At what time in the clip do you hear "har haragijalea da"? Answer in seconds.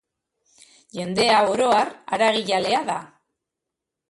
1.75-2.97